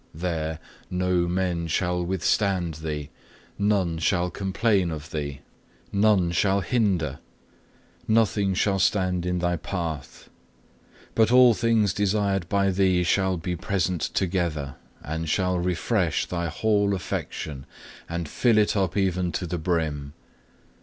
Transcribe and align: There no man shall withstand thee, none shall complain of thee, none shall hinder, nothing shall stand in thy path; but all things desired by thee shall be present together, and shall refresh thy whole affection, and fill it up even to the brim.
There 0.15 0.57
no 0.89 1.27
man 1.27 1.67
shall 1.67 2.03
withstand 2.03 2.73
thee, 2.81 3.11
none 3.59 3.99
shall 3.99 4.31
complain 4.31 4.89
of 4.89 5.11
thee, 5.11 5.41
none 5.91 6.31
shall 6.31 6.61
hinder, 6.61 7.19
nothing 8.07 8.55
shall 8.55 8.79
stand 8.79 9.27
in 9.27 9.37
thy 9.37 9.57
path; 9.57 10.31
but 11.13 11.31
all 11.31 11.53
things 11.53 11.93
desired 11.93 12.49
by 12.49 12.71
thee 12.71 13.03
shall 13.03 13.37
be 13.37 13.55
present 13.55 14.01
together, 14.01 14.73
and 15.03 15.29
shall 15.29 15.59
refresh 15.59 16.25
thy 16.25 16.47
whole 16.47 16.95
affection, 16.95 17.67
and 18.09 18.27
fill 18.27 18.57
it 18.57 18.75
up 18.75 18.97
even 18.97 19.31
to 19.33 19.45
the 19.45 19.59
brim. 19.59 20.13